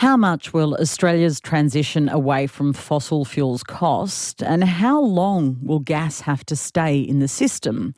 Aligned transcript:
How 0.00 0.14
much 0.14 0.52
will 0.52 0.74
Australia's 0.74 1.40
transition 1.40 2.10
away 2.10 2.46
from 2.48 2.74
fossil 2.74 3.24
fuels 3.24 3.62
cost, 3.62 4.42
and 4.42 4.62
how 4.62 5.00
long 5.00 5.56
will 5.62 5.78
gas 5.78 6.20
have 6.20 6.44
to 6.46 6.54
stay 6.54 6.98
in 7.00 7.20
the 7.20 7.28
system? 7.28 7.94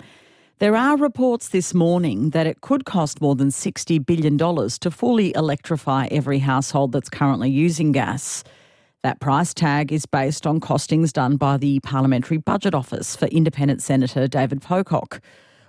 There 0.61 0.77
are 0.77 0.97
reports 0.97 1.49
this 1.49 1.75
morning 1.75 2.31
that 2.31 2.47
it 2.47 2.61
could 2.61 2.85
cost 2.85 3.21
more 3.21 3.35
than 3.35 3.49
$60 3.49 4.07
billion 4.07 4.39
to 4.39 4.91
fully 4.93 5.33
electrify 5.35 6.07
every 6.13 6.39
household 6.39 6.93
that's 6.93 7.09
currently 7.09 7.51
using 7.51 7.91
gas. 7.91 8.45
That 9.03 9.19
price 9.19 9.53
tag 9.53 9.93
is 9.93 10.07
based 10.07 10.47
on 10.47 10.61
costings 10.61 11.13
done 11.13 11.37
by 11.37 11.57
the 11.57 11.81
Parliamentary 11.81 12.37
Budget 12.39 12.77
Office 12.77 13.17
for 13.17 13.27
Independent 13.27 13.83
Senator 13.83 14.29
David 14.29 14.63
Pocock. 14.63 15.21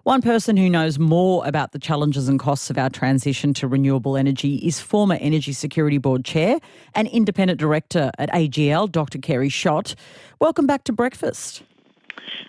One 0.03 0.21
person 0.21 0.55
who 0.55 0.69
knows 0.69 0.97
more 0.97 1.45
about 1.45 1.73
the 1.73 1.79
challenges 1.79 2.29
and 2.29 2.39
costs 2.39 2.69
of 2.69 2.77
our 2.77 2.89
transition 2.89 3.53
to 3.55 3.67
renewable 3.67 4.15
energy 4.15 4.55
is 4.55 4.79
former 4.79 5.17
Energy 5.19 5.51
Security 5.51 5.97
Board 5.97 6.23
Chair 6.23 6.59
and 6.95 7.09
Independent 7.09 7.59
Director 7.59 8.09
at 8.17 8.29
AGL, 8.29 8.89
Dr. 8.89 9.17
Kerry 9.17 9.49
Schott. 9.49 9.95
Welcome 10.39 10.65
back 10.65 10.85
to 10.85 10.93
Breakfast. 10.93 11.63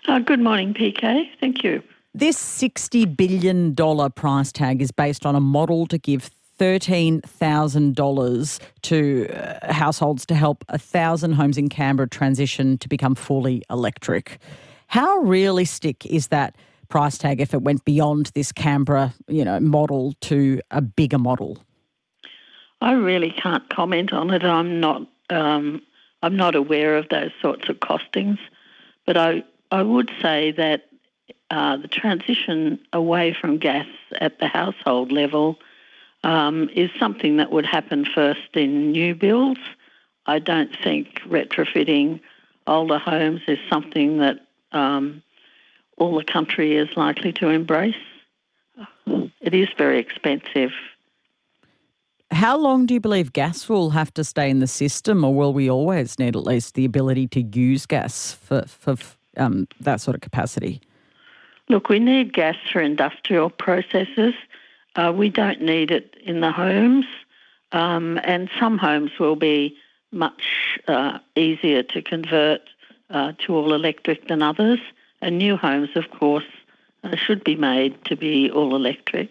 Uh, 0.07 0.19
good 0.19 0.39
morning, 0.39 0.73
PK. 0.73 1.25
Thank 1.41 1.61
you. 1.63 1.83
This 2.13 2.37
$60 2.37 3.17
billion 3.17 3.75
price 3.75 4.53
tag 4.53 4.81
is 4.81 4.91
based 4.91 5.25
on 5.25 5.35
a 5.35 5.41
model 5.41 5.87
to 5.87 5.97
give 5.97 6.31
$13,000 6.57 8.59
to 8.83 9.27
uh, 9.29 9.73
households 9.73 10.25
to 10.27 10.35
help 10.35 10.63
1,000 10.69 11.33
homes 11.33 11.57
in 11.57 11.67
Canberra 11.67 12.07
transition 12.07 12.77
to 12.77 12.87
become 12.87 13.15
fully 13.15 13.61
electric. 13.69 14.39
How 14.87 15.17
realistic 15.17 16.05
is 16.05 16.27
that 16.27 16.55
price 16.91 17.17
tag 17.17 17.41
if 17.41 17.53
it 17.53 17.63
went 17.63 17.83
beyond 17.85 18.31
this 18.35 18.51
Canberra, 18.51 19.13
you 19.27 19.43
know, 19.43 19.59
model 19.59 20.13
to 20.21 20.61
a 20.69 20.81
bigger 20.81 21.17
model? 21.17 21.57
I 22.81 22.93
really 22.93 23.31
can't 23.31 23.67
comment 23.69 24.13
on 24.13 24.29
it. 24.31 24.43
I'm 24.43 24.79
not. 24.79 25.07
Um, 25.29 25.81
I'm 26.23 26.35
not 26.35 26.55
aware 26.55 26.97
of 26.97 27.09
those 27.09 27.31
sorts 27.41 27.67
of 27.69 27.77
costings, 27.77 28.37
but 29.05 29.17
I 29.17 29.43
I 29.71 29.81
would 29.81 30.11
say 30.21 30.51
that 30.51 30.87
uh, 31.49 31.77
the 31.77 31.87
transition 31.87 32.79
away 32.93 33.35
from 33.39 33.57
gas 33.57 33.87
at 34.19 34.39
the 34.39 34.47
household 34.47 35.11
level 35.11 35.57
um, 36.23 36.69
is 36.75 36.89
something 36.99 37.37
that 37.37 37.51
would 37.51 37.65
happen 37.65 38.05
first 38.05 38.55
in 38.55 38.91
new 38.91 39.15
builds. 39.15 39.59
I 40.25 40.39
don't 40.39 40.75
think 40.83 41.19
retrofitting 41.21 42.19
older 42.67 42.99
homes 42.99 43.41
is 43.47 43.57
something 43.69 44.19
that 44.19 44.39
um, 44.71 45.23
all 46.01 46.17
the 46.17 46.23
country 46.23 46.77
is 46.77 46.89
likely 46.97 47.31
to 47.31 47.49
embrace. 47.49 48.03
It 49.39 49.53
is 49.53 49.69
very 49.77 49.99
expensive. 49.99 50.71
How 52.31 52.57
long 52.57 52.87
do 52.87 52.95
you 52.95 52.99
believe 52.99 53.33
gas 53.33 53.69
will 53.69 53.91
have 53.91 54.11
to 54.15 54.23
stay 54.23 54.49
in 54.49 54.59
the 54.59 54.67
system, 54.67 55.23
or 55.23 55.35
will 55.35 55.53
we 55.53 55.69
always 55.69 56.17
need 56.17 56.35
at 56.35 56.43
least 56.43 56.73
the 56.73 56.85
ability 56.85 57.27
to 57.27 57.41
use 57.41 57.85
gas 57.85 58.33
for, 58.33 58.63
for 58.67 58.95
um, 59.37 59.67
that 59.81 60.01
sort 60.01 60.15
of 60.15 60.21
capacity? 60.21 60.81
Look, 61.69 61.87
we 61.87 61.99
need 61.99 62.33
gas 62.33 62.55
for 62.71 62.81
industrial 62.81 63.51
processes. 63.51 64.33
Uh, 64.95 65.13
we 65.15 65.29
don't 65.29 65.61
need 65.61 65.91
it 65.91 66.15
in 66.23 66.41
the 66.41 66.51
homes, 66.51 67.05
um, 67.73 68.19
and 68.23 68.49
some 68.59 68.79
homes 68.79 69.11
will 69.19 69.35
be 69.35 69.77
much 70.11 70.79
uh, 70.87 71.19
easier 71.35 71.83
to 71.83 72.01
convert 72.01 72.61
uh, 73.11 73.33
to 73.45 73.55
all 73.55 73.73
electric 73.73 74.27
than 74.29 74.41
others. 74.41 74.79
And 75.21 75.37
new 75.37 75.57
homes, 75.57 75.89
of 75.95 76.09
course, 76.11 76.45
uh, 77.03 77.15
should 77.15 77.43
be 77.43 77.55
made 77.55 78.03
to 78.05 78.15
be 78.15 78.49
all 78.49 78.75
electric. 78.75 79.29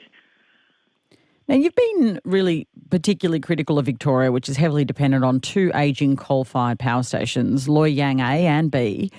Now, 1.49 1.57
you've 1.57 1.75
been 1.75 2.21
really 2.25 2.69
particularly 2.91 3.41
critical 3.41 3.79
of 3.79 3.87
Victoria, 3.87 4.31
which 4.31 4.49
is 4.49 4.57
heavily 4.57 4.85
dependent 4.85 5.25
on 5.25 5.41
two 5.41 5.73
ageing 5.75 6.15
coal 6.15 6.45
fired 6.45 6.79
power 6.79 7.03
stations, 7.03 7.69
Loy 7.69 7.87
Yang 7.87 8.21
A 8.21 8.47
and 8.47 8.71
B. 8.71 9.11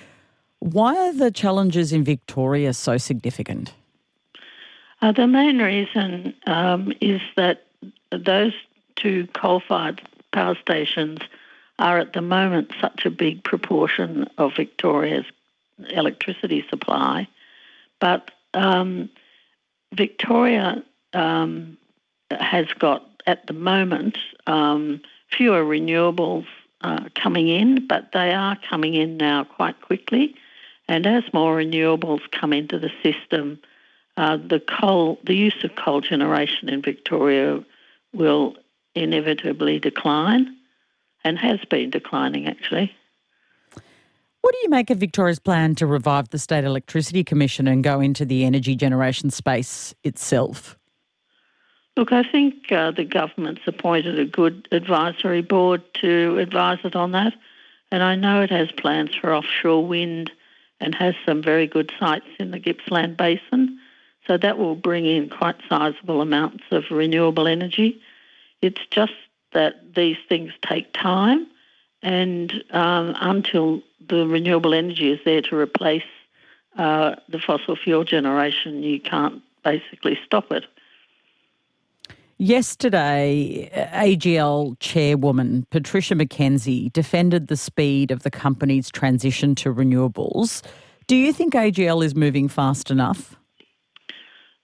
Why 0.60 0.96
are 0.96 1.12
the 1.12 1.30
challenges 1.30 1.92
in 1.92 2.04
Victoria 2.04 2.72
so 2.72 2.96
significant? 2.96 3.74
Uh, 5.02 5.12
the 5.12 5.26
main 5.26 5.58
reason 5.58 6.32
um, 6.46 6.92
is 7.00 7.20
that 7.36 7.66
those 8.10 8.52
two 8.96 9.26
coal 9.34 9.60
fired 9.60 10.00
power 10.32 10.56
stations 10.60 11.18
are 11.78 11.98
at 11.98 12.12
the 12.12 12.22
moment 12.22 12.70
such 12.80 13.04
a 13.04 13.10
big 13.10 13.42
proportion 13.42 14.26
of 14.38 14.54
Victoria's 14.56 15.26
electricity 15.90 16.64
supply. 16.68 17.28
But 18.00 18.30
um, 18.54 19.10
Victoria 19.94 20.82
um, 21.12 21.76
has 22.30 22.66
got, 22.78 23.06
at 23.26 23.46
the 23.46 23.52
moment, 23.52 24.18
um, 24.46 25.00
fewer 25.30 25.64
renewables 25.64 26.46
uh, 26.82 27.08
coming 27.14 27.48
in, 27.48 27.86
but 27.86 28.10
they 28.12 28.32
are 28.32 28.56
coming 28.68 28.94
in 28.94 29.16
now 29.16 29.44
quite 29.44 29.80
quickly. 29.80 30.34
And 30.88 31.06
as 31.06 31.22
more 31.32 31.56
renewables 31.56 32.20
come 32.32 32.52
into 32.52 32.78
the 32.78 32.90
system, 33.02 33.60
uh, 34.16 34.36
the 34.36 34.60
coal, 34.60 35.18
the 35.24 35.36
use 35.36 35.64
of 35.64 35.76
coal 35.76 36.00
generation 36.00 36.68
in 36.68 36.82
Victoria 36.82 37.64
will 38.12 38.56
inevitably 38.94 39.78
decline, 39.78 40.54
and 41.24 41.38
has 41.38 41.60
been 41.70 41.88
declining 41.88 42.46
actually. 42.46 42.92
What 44.42 44.54
do 44.54 44.58
you 44.62 44.68
make 44.68 44.90
of 44.90 44.98
Victoria's 44.98 45.38
plan 45.38 45.74
to 45.76 45.86
revive 45.86 46.28
the 46.28 46.38
State 46.38 46.64
Electricity 46.64 47.24
Commission 47.24 47.66
and 47.66 47.82
go 47.82 48.00
into 48.00 48.24
the 48.24 48.44
energy 48.44 48.76
generation 48.76 49.30
space 49.30 49.94
itself? 50.04 50.76
Look, 51.96 52.12
I 52.12 52.22
think 52.22 52.70
uh, 52.72 52.90
the 52.90 53.04
government's 53.04 53.62
appointed 53.66 54.18
a 54.18 54.24
good 54.24 54.66
advisory 54.72 55.42
board 55.42 55.82
to 56.00 56.38
advise 56.38 56.78
it 56.84 56.96
on 56.96 57.12
that. 57.12 57.34
And 57.90 58.02
I 58.02 58.14
know 58.14 58.42
it 58.42 58.50
has 58.50 58.72
plans 58.72 59.14
for 59.14 59.34
offshore 59.34 59.86
wind 59.86 60.32
and 60.80 60.94
has 60.94 61.14
some 61.24 61.42
very 61.42 61.66
good 61.66 61.92
sites 62.00 62.26
in 62.38 62.50
the 62.50 62.58
Gippsland 62.58 63.16
Basin. 63.16 63.78
So 64.26 64.38
that 64.38 64.58
will 64.58 64.74
bring 64.74 65.06
in 65.06 65.28
quite 65.28 65.56
sizable 65.68 66.20
amounts 66.20 66.64
of 66.70 66.84
renewable 66.90 67.46
energy. 67.46 68.00
It's 68.60 68.80
just 68.90 69.12
that 69.52 69.94
these 69.94 70.16
things 70.28 70.52
take 70.66 70.92
time, 70.94 71.46
and 72.02 72.64
um, 72.70 73.14
until 73.20 73.82
the 74.08 74.26
renewable 74.26 74.74
energy 74.74 75.12
is 75.12 75.20
there 75.24 75.42
to 75.42 75.56
replace 75.56 76.02
uh, 76.76 77.16
the 77.28 77.38
fossil 77.38 77.76
fuel 77.76 78.04
generation, 78.04 78.82
you 78.82 79.00
can't 79.00 79.42
basically 79.62 80.18
stop 80.24 80.50
it. 80.50 80.64
Yesterday, 82.38 83.70
AGL 83.94 84.76
chairwoman 84.80 85.66
Patricia 85.70 86.14
McKenzie 86.14 86.92
defended 86.92 87.46
the 87.46 87.56
speed 87.56 88.10
of 88.10 88.24
the 88.24 88.30
company's 88.30 88.90
transition 88.90 89.54
to 89.56 89.72
renewables. 89.72 90.62
Do 91.06 91.14
you 91.14 91.32
think 91.32 91.52
AGL 91.52 92.04
is 92.04 92.14
moving 92.14 92.48
fast 92.48 92.90
enough? 92.90 93.36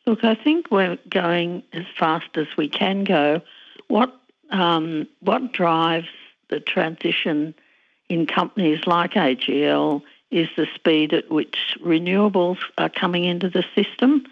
Look, 0.07 0.25
I 0.25 0.35
think 0.35 0.71
we're 0.71 0.99
going 1.11 1.63
as 1.73 1.85
fast 1.97 2.37
as 2.37 2.47
we 2.57 2.69
can 2.69 3.05
go. 3.05 3.43
What 3.89 4.19
um, 4.51 5.07
what 5.21 5.53
drives 5.53 6.09
the 6.49 6.61
transition 6.61 7.55
in 8.09 8.27
companies 8.27 8.87
like 8.87 9.13
AGL 9.15 10.03
is 10.31 10.49
the 10.57 10.67
speed 10.75 11.13
at 11.13 11.31
which 11.31 11.77
renewables 11.83 12.59
are 12.77 12.89
coming 12.89 13.25
into 13.25 13.49
the 13.49 13.65
system 13.75 14.27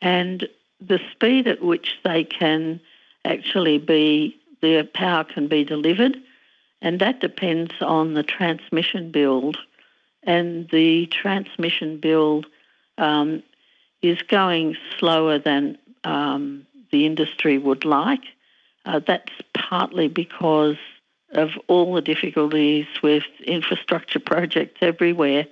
and 0.00 0.48
the 0.80 1.00
speed 1.12 1.46
at 1.46 1.62
which 1.62 1.98
they 2.04 2.24
can 2.24 2.80
actually 3.24 3.78
be, 3.78 4.36
their 4.62 4.84
power 4.84 5.24
can 5.24 5.46
be 5.46 5.64
delivered. 5.64 6.16
And 6.82 7.00
that 7.00 7.20
depends 7.20 7.72
on 7.80 8.14
the 8.14 8.22
transmission 8.22 9.10
build. 9.10 9.58
And 10.22 10.68
the 10.70 11.06
transmission 11.06 11.98
build 11.98 12.46
um, 12.96 13.42
is 14.02 14.22
going 14.22 14.76
slower 14.98 15.38
than 15.38 15.76
um, 16.04 16.66
the 16.90 17.04
industry 17.04 17.58
would 17.58 17.84
like. 17.84 18.22
Uh, 18.86 19.00
that's 19.06 19.32
partly 19.54 20.08
because 20.08 20.76
of 21.32 21.50
all 21.68 21.94
the 21.94 22.02
difficulties 22.02 22.86
with 23.02 23.24
infrastructure 23.44 24.18
projects 24.18 24.78
everywhere. 24.80 25.46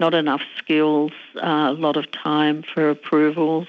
Not 0.00 0.14
enough 0.14 0.42
skills, 0.58 1.12
uh, 1.36 1.68
a 1.70 1.72
lot 1.72 1.96
of 1.96 2.10
time 2.10 2.62
for 2.62 2.90
approvals, 2.90 3.68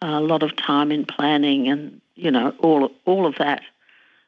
a 0.00 0.20
lot 0.20 0.42
of 0.42 0.56
time 0.56 0.90
in 0.90 1.04
planning, 1.04 1.68
and 1.68 2.00
you 2.14 2.30
know 2.30 2.54
all 2.60 2.90
all 3.04 3.26
of 3.26 3.36
that. 3.36 3.62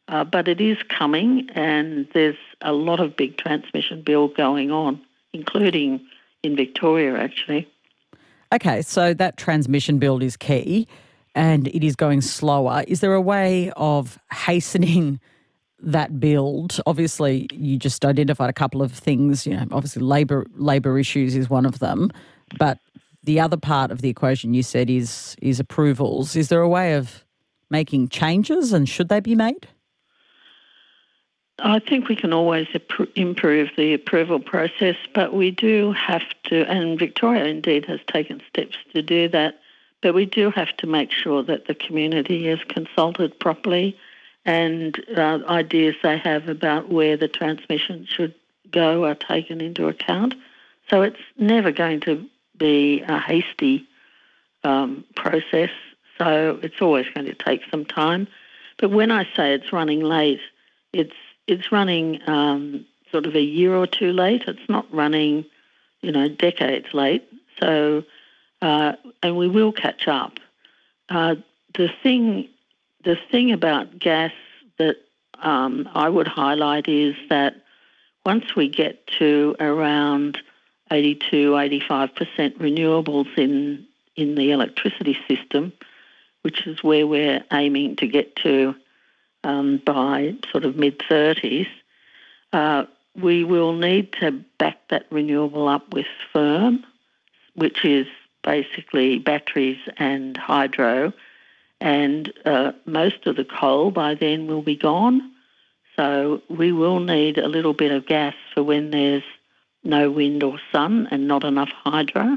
Uh, 0.08 0.24
but 0.24 0.48
it 0.48 0.60
is 0.60 0.76
coming, 0.88 1.48
and 1.54 2.08
there's 2.12 2.36
a 2.62 2.72
lot 2.72 3.00
of 3.00 3.16
big 3.16 3.36
transmission 3.36 4.02
build 4.02 4.36
going 4.36 4.70
on, 4.70 5.00
including 5.32 6.04
in 6.42 6.56
Victoria, 6.56 7.16
actually. 7.16 7.68
Okay, 8.52 8.82
so 8.82 9.14
that 9.14 9.36
transmission 9.36 9.98
build 9.98 10.22
is 10.22 10.36
key, 10.36 10.88
and 11.34 11.68
it 11.68 11.84
is 11.84 11.94
going 11.94 12.20
slower. 12.20 12.84
Is 12.88 13.00
there 13.00 13.14
a 13.14 13.20
way 13.20 13.70
of 13.76 14.18
hastening? 14.32 15.20
That 15.82 16.21
build, 16.21 16.81
obviously 16.87 17.49
you 17.53 17.79
just 17.79 18.05
identified 18.05 18.50
a 18.50 18.55
couple 18.55 18.82
of 18.82 18.93
things. 18.93 19.47
You 19.47 19.56
know, 19.56 19.67
obviously 19.73 20.03
labor 20.03 20.47
labor 20.56 20.99
issues 20.99 21.35
is 21.35 21.49
one 21.49 21.67
of 21.67 21.79
them, 21.79 22.11
but 22.59 22.79
the 23.23 23.41
other 23.41 23.56
part 23.56 23.91
of 23.91 24.00
the 24.00 24.09
equation 24.09 24.55
you 24.55 24.62
said 24.62 24.91
is 24.91 25.37
is 25.43 25.61
approvals. 25.61 26.37
Is 26.37 26.49
there 26.49 26.61
a 26.61 26.69
way 26.69 26.94
of 26.94 27.25
making 27.71 28.09
changes, 28.09 28.73
and 28.73 28.88
should 28.88 29.09
they 29.09 29.21
be 29.21 29.35
made? 29.35 29.69
I 31.62 31.79
think 31.79 32.09
we 32.09 32.17
can 32.17 32.32
always 32.32 32.67
improve 33.17 33.71
the 33.77 33.93
approval 33.93 34.41
process, 34.41 34.97
but 35.15 35.35
we 35.35 35.50
do 35.50 35.93
have 35.93 36.23
to, 36.44 36.65
and 36.71 36.99
Victoria 36.99 37.44
indeed 37.44 37.85
has 37.85 38.00
taken 38.06 38.41
steps 38.49 38.77
to 38.94 39.03
do 39.03 39.29
that, 39.29 39.61
but 40.00 40.15
we 40.15 40.25
do 40.25 40.50
have 40.50 40.75
to 40.79 40.87
make 40.87 41.12
sure 41.12 41.43
that 41.43 41.67
the 41.67 41.75
community 41.75 42.49
is 42.49 42.61
consulted 42.69 43.38
properly 43.38 43.97
and 44.44 45.02
uh, 45.16 45.40
ideas 45.48 45.96
they 46.02 46.19
have 46.19 46.48
about 46.48 46.88
where 46.88 47.16
the 47.16 47.28
transmission 47.28 48.06
should 48.06 48.34
go 48.70 49.04
are 49.04 49.14
taken 49.14 49.60
into 49.60 49.88
account. 49.88 50.34
So 50.88 51.02
it's 51.02 51.20
never 51.37 51.70
going 51.72 52.00
to 52.00 52.26
be 52.56 53.02
a 53.02 53.19
hasty 53.19 53.87
um, 54.64 55.04
process, 55.14 55.70
so 56.19 56.58
it's 56.62 56.81
always 56.81 57.06
going 57.14 57.26
to 57.26 57.34
take 57.34 57.62
some 57.70 57.84
time. 57.84 58.28
But 58.78 58.90
when 58.90 59.10
I 59.10 59.25
say 59.37 59.54
it's 59.54 59.72
running 59.72 60.00
late, 60.00 60.40
it's 60.93 61.14
it's 61.46 61.72
running 61.72 62.20
um, 62.28 62.86
sort 63.10 63.26
of 63.26 63.34
a 63.34 63.43
year 63.43 63.75
or 63.75 63.86
two 63.86 64.12
late. 64.12 64.44
It's 64.46 64.69
not 64.69 64.86
running, 64.93 65.44
you 66.00 66.12
know, 66.12 66.28
decades 66.28 66.93
late. 66.93 67.26
So, 67.60 68.04
uh, 68.62 68.93
and 69.22 69.36
we 69.36 69.48
will 69.48 69.72
catch 69.72 70.06
up. 70.08 70.38
Uh, 71.08 71.36
the 71.75 71.90
thing, 72.02 72.48
the 73.05 73.17
thing 73.31 73.52
about 73.52 73.99
gas 73.99 74.32
that 74.79 74.97
um, 75.43 75.88
I 75.94 76.08
would 76.08 76.29
highlight 76.29 76.88
is 76.88 77.14
that 77.29 77.56
once 78.26 78.55
we 78.55 78.69
get 78.69 79.06
to 79.19 79.56
around 79.61 80.38
82, 80.91 81.52
85% 81.52 82.58
renewables 82.58 83.38
in 83.38 83.87
in 84.17 84.35
the 84.35 84.50
electricity 84.50 85.17
system, 85.26 85.73
which 86.43 86.67
is 86.67 86.82
where 86.82 87.06
we're 87.06 87.43
aiming 87.52 87.97
to 87.97 88.06
get 88.06 88.37
to 88.37 88.75
um, 89.44 89.81
by 89.87 90.35
sort 90.50 90.64
of 90.64 90.76
mid 90.76 90.99
30s, 90.99 91.69
uh, 92.53 92.85
we 93.14 93.44
will 93.44 93.73
need 93.73 94.12
to 94.14 94.32
back 94.58 94.76
that 94.88 95.06
renewable 95.11 95.69
up 95.69 95.94
with 95.94 96.06
firm, 96.32 96.85
which 97.55 97.85
is 97.85 98.06
basically 98.43 99.19
batteries 99.19 99.79
and 99.96 100.37
hydro, 100.37 101.12
and 101.81 102.32
uh, 102.44 102.73
most 102.85 103.27
of 103.27 103.37
the 103.37 103.44
coal 103.44 103.91
by 103.91 104.15
then 104.15 104.47
will 104.47 104.62
be 104.62 104.77
gone. 104.77 105.32
So 105.97 106.43
we 106.49 106.73
will 106.73 107.00
need 107.00 107.38
a 107.38 107.49
little 107.49 107.75
bit 107.75 107.91
of 107.91 108.06
gas 108.06 108.35
for 108.55 108.62
when 108.62 108.91
there's 108.91 109.23
no 109.82 110.11
wind 110.11 110.43
or 110.43 110.59
sun 110.73 111.09
and 111.11 111.27
not 111.27 111.44
enough 111.44 111.71
hydro. 111.85 112.37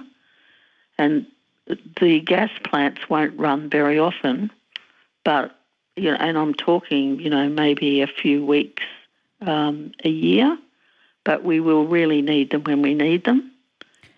And 0.98 1.28
the 2.00 2.20
gas 2.20 2.50
plants 2.64 3.10
won't 3.10 3.38
run 3.40 3.70
very 3.70 4.00
often, 4.00 4.52
but 5.24 5.56
you 5.96 6.12
know, 6.12 6.18
and 6.20 6.38
I'm 6.38 6.54
talking, 6.54 7.20
you 7.20 7.30
know, 7.30 7.50
maybe 7.50 8.02
a 8.02 8.08
few 8.08 8.46
weeks 8.46 8.84
um, 9.42 9.92
a 10.04 10.10
year, 10.10 10.58
but 11.24 11.44
we 11.44 11.60
will 11.60 11.86
really 11.86 12.22
need 12.22 12.52
them 12.52 12.64
when 12.64 12.82
we 12.82 12.94
need 12.94 13.26
them. 13.26 13.52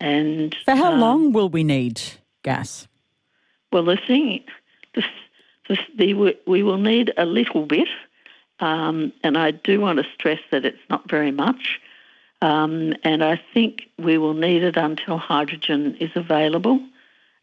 And 0.00 0.56
for 0.64 0.74
how 0.74 0.92
um, 0.92 1.00
long 1.00 1.32
will 1.32 1.48
we 1.48 1.64
need 1.64 2.00
gas? 2.42 2.88
Well, 3.72 3.84
the 3.84 3.96
thing, 3.96 4.44
we 5.98 6.62
will 6.62 6.78
need 6.78 7.12
a 7.16 7.26
little 7.26 7.66
bit, 7.66 7.88
um, 8.60 9.12
and 9.22 9.36
I 9.36 9.50
do 9.50 9.80
want 9.80 9.98
to 9.98 10.04
stress 10.14 10.40
that 10.50 10.64
it's 10.64 10.78
not 10.88 11.08
very 11.08 11.30
much. 11.30 11.80
Um, 12.42 12.94
and 13.02 13.24
I 13.24 13.40
think 13.54 13.88
we 13.98 14.18
will 14.18 14.34
need 14.34 14.62
it 14.62 14.76
until 14.76 15.16
hydrogen 15.16 15.96
is 16.00 16.10
available. 16.14 16.80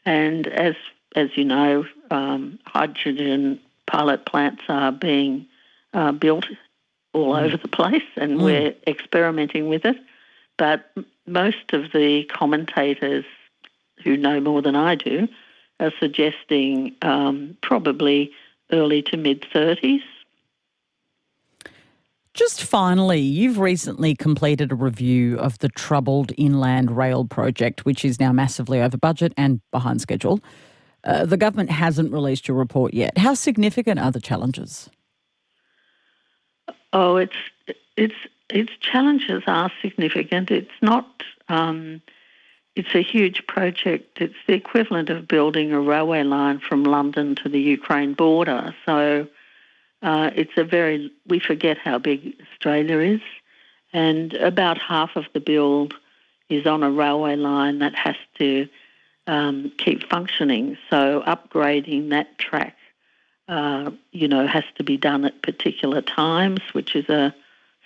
And 0.06 0.48
as 0.48 0.76
as 1.16 1.30
you 1.36 1.46
know, 1.46 1.86
um, 2.12 2.60
hydrogen 2.66 3.60
pilot 3.86 4.26
plants 4.26 4.64
are 4.68 4.92
being 4.92 5.46
uh, 5.94 6.12
built 6.12 6.46
all 7.14 7.34
mm. 7.34 7.44
over 7.44 7.58
the 7.58 7.68
place, 7.68 8.04
and 8.16 8.40
mm. 8.40 8.44
we're 8.44 8.76
experimenting 8.88 9.70
with 9.70 9.86
it. 9.86 9.98
But 10.58 10.92
most 11.26 11.74
of 11.74 11.92
the 11.92 12.24
commentators 12.26 13.26
who 14.04 14.18
know 14.18 14.40
more 14.40 14.62
than 14.62 14.76
I 14.76 14.96
do 14.96 15.28
are 15.80 15.92
suggesting 16.00 16.96
um, 17.02 17.58
probably 17.62 18.32
early 18.72 19.02
to 19.04 19.18
mid 19.18 19.42
30s. 19.54 20.02
Just 22.34 22.64
finally, 22.64 23.20
you've 23.20 23.60
recently 23.60 24.16
completed 24.16 24.72
a 24.72 24.76
review 24.76 25.38
of 25.38 25.60
the 25.60 25.70
troubled 25.70 26.32
Inland 26.36 26.98
Rail 26.98 27.26
project, 27.26 27.86
which 27.86 28.04
is 28.04 28.20
now 28.20 28.32
massively 28.32 28.82
over 28.82 28.98
budget 28.98 29.34
and 29.38 29.62
behind 29.72 30.02
schedule. 30.02 30.40
Uh, 31.04 31.26
the 31.26 31.38
government 31.38 31.70
hasn't 31.70 32.12
released 32.12 32.48
your 32.48 32.58
report 32.58 32.94
yet. 32.94 33.20
How 33.20 33.36
significant 33.36 34.00
are 34.00 34.12
the 34.12 34.22
challenges? 34.22 34.90
Oh, 36.92 37.18
it's 37.18 37.36
it's 37.98 38.16
its 38.50 38.72
challenges 38.80 39.44
are 39.46 39.72
significant. 39.82 40.50
It's 40.50 40.72
not. 40.82 41.24
Um, 41.50 42.02
it's 42.76 42.96
a 42.96 43.04
huge 43.04 43.46
project. 43.48 44.20
It's 44.20 44.36
the 44.48 44.54
equivalent 44.54 45.10
of 45.10 45.28
building 45.28 45.72
a 45.72 45.80
railway 45.80 46.24
line 46.24 46.60
from 46.60 46.84
London 46.84 47.36
to 47.36 47.50
the 47.50 47.60
Ukraine 47.60 48.14
border. 48.14 48.76
So 48.86 49.28
uh, 50.02 50.32
it's 50.36 50.58
a 50.58 50.64
very. 50.64 51.12
We 51.28 51.40
forget 51.40 51.78
how 51.78 52.00
big 52.00 52.36
Australia 52.42 53.00
is, 53.00 53.22
and 53.92 54.34
about 54.34 54.80
half 54.80 55.16
of 55.16 55.26
the 55.34 55.40
build 55.40 55.94
is 56.50 56.66
on 56.66 56.84
a 56.84 56.92
railway 56.92 57.36
line 57.36 57.80
that 57.80 57.96
has 57.96 58.16
to 58.40 58.68
um, 59.28 59.72
keep 59.78 60.10
functioning. 60.10 60.78
So 60.90 61.24
upgrading 61.26 62.10
that 62.10 62.38
track, 62.38 62.76
uh, 63.48 63.92
you 64.12 64.28
know, 64.28 64.48
has 64.48 64.66
to 64.78 64.84
be 64.84 64.98
done 64.98 65.26
at 65.26 65.42
particular 65.42 66.02
times, 66.02 66.60
which 66.74 66.96
is 66.96 67.08
a 67.08 67.34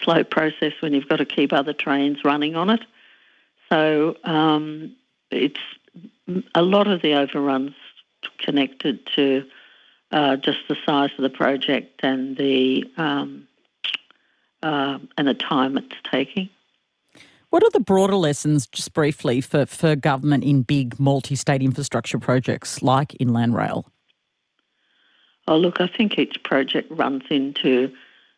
slow 0.01 0.23
process 0.23 0.73
when 0.79 0.93
you've 0.93 1.09
got 1.09 1.17
to 1.17 1.25
keep 1.25 1.51
other 1.51 1.73
trains 1.73 2.23
running 2.23 2.55
on 2.55 2.69
it. 2.69 2.81
So 3.69 4.15
um, 4.23 4.95
it's 5.31 5.59
a 6.55 6.61
lot 6.61 6.87
of 6.87 7.01
the 7.01 7.13
overruns 7.13 7.73
connected 8.39 9.05
to 9.15 9.45
uh, 10.11 10.37
just 10.37 10.59
the 10.69 10.77
size 10.85 11.09
of 11.17 11.23
the 11.23 11.29
project 11.29 12.01
and 12.03 12.37
the 12.37 12.85
um, 12.97 13.47
uh, 14.63 14.99
and 15.17 15.27
the 15.27 15.33
time 15.33 15.77
it's 15.77 15.95
taking. 16.09 16.49
What 17.49 17.63
are 17.63 17.69
the 17.71 17.79
broader 17.79 18.15
lessons, 18.15 18.67
just 18.67 18.93
briefly, 18.93 19.39
for, 19.39 19.65
for 19.65 19.95
government 19.95 20.43
in 20.43 20.63
big 20.63 20.99
multi 20.99 21.35
state 21.35 21.61
infrastructure 21.61 22.19
projects 22.19 22.81
like 22.81 23.15
Inland 23.19 23.55
Rail? 23.55 23.85
Oh, 25.47 25.57
look, 25.57 25.79
I 25.79 25.87
think 25.87 26.19
each 26.19 26.43
project 26.43 26.91
runs 26.91 27.23
into 27.29 27.93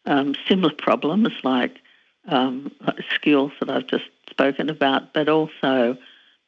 um, 0.06 0.36
similar 0.48 0.74
problems 0.74 1.30
like 1.44 1.80
um, 2.30 2.72
skills 3.14 3.52
that 3.60 3.70
I've 3.70 3.88
just 3.88 4.06
spoken 4.30 4.70
about, 4.70 5.14
but 5.14 5.30
also 5.30 5.98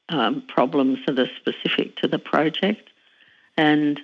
um, 0.09 0.43
problems 0.47 0.99
that 1.07 1.19
are 1.19 1.29
specific 1.37 1.95
to 1.97 2.07
the 2.07 2.19
project. 2.19 2.89
And 3.57 3.99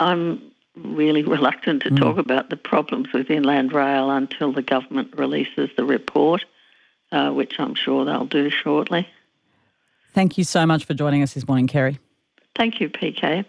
I'm 0.00 0.42
really 0.76 1.22
reluctant 1.36 1.82
to 1.82 1.90
mm. 1.90 1.98
talk 1.98 2.18
about 2.18 2.50
the 2.50 2.56
problems 2.56 3.08
with 3.12 3.30
Inland 3.30 3.72
Rail 3.72 4.10
until 4.10 4.52
the 4.52 4.62
government 4.62 5.14
releases 5.16 5.70
the 5.76 5.84
report 5.84 6.44
uh, 7.12 7.30
which 7.30 7.60
I'm 7.60 7.74
sure 7.74 8.04
they'll 8.04 8.26
do 8.26 8.50
shortly. 8.50 9.06
Thank 10.12 10.36
you 10.38 10.44
so 10.44 10.66
much 10.66 10.84
for 10.84 10.94
joining 10.94 11.22
us 11.22 11.34
this 11.34 11.46
morning, 11.46 11.66
Kerry. 11.66 11.98
Thank 12.56 12.80
you, 12.80 12.88
PK. 12.88 13.44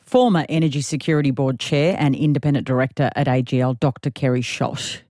Former 0.00 0.46
Energy 0.48 0.80
Security 0.80 1.30
Board 1.30 1.60
Chair 1.60 1.96
and 1.98 2.14
Independent 2.14 2.66
Director 2.66 3.10
at 3.14 3.26
AGL, 3.26 3.78
Dr. 3.78 4.10
Kerry 4.10 4.40
Schott. 4.40 5.02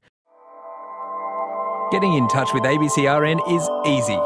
Getting 1.91 2.13
in 2.13 2.29
touch 2.29 2.53
with 2.53 2.65
ABCRN 2.65 3.39
is 3.51 3.67
easy. 3.87 4.19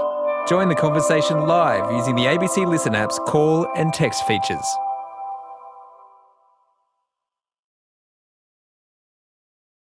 Join 0.49 0.69
the 0.69 0.75
conversation 0.75 1.47
live 1.47 1.92
using 1.92 2.16
the 2.16 2.23
ABC 2.23 2.66
Listen 2.66 2.97
app's 2.97 3.21
call 3.28 3.69
and 3.76 3.95
text 3.95 4.26
features. 4.26 4.66